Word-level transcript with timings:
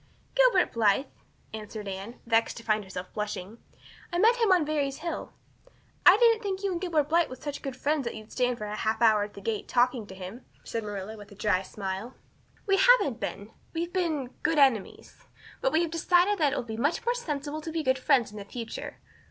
"Gilbert 0.33 0.73
Blythe," 0.73 1.05
answered 1.53 1.87
Anne, 1.87 2.19
vexed 2.25 2.57
to 2.57 2.63
find 2.63 2.83
herself 2.83 3.13
blushing. 3.13 3.59
"I 4.11 4.17
met 4.17 4.37
him 4.37 4.51
on 4.51 4.65
Barry's 4.65 4.97
hill." 4.97 5.31
"I 6.07 6.17
didn't 6.17 6.41
think 6.41 6.63
you 6.63 6.71
and 6.71 6.81
Gilbert 6.81 7.03
Blythe 7.07 7.29
were 7.29 7.35
such 7.35 7.61
good 7.61 7.75
friends 7.75 8.05
that 8.05 8.15
you'd 8.15 8.31
stand 8.31 8.57
for 8.57 8.65
half 8.65 8.99
an 8.99 9.05
hour 9.07 9.21
at 9.25 9.35
the 9.35 9.41
gate 9.41 9.67
talking 9.67 10.07
to 10.07 10.15
him," 10.15 10.43
said 10.63 10.81
Marilla 10.81 11.17
with 11.17 11.31
a 11.31 11.35
dry 11.35 11.61
smile. 11.61 12.15
"We 12.65 12.77
haven't 12.77 13.19
been 13.19 13.51
we've 13.75 13.93
been 13.93 14.31
good 14.41 14.57
enemies. 14.57 15.23
But 15.61 15.71
we 15.71 15.83
have 15.83 15.91
decided 15.91 16.39
that 16.39 16.51
it 16.53 16.55
will 16.55 16.63
be 16.63 16.77
much 16.77 17.05
more 17.05 17.13
sensible 17.13 17.61
to 17.61 17.71
be 17.71 17.83
good 17.83 17.99
friends 17.99 18.31
in 18.31 18.39
the 18.39 18.45
future. 18.45 18.97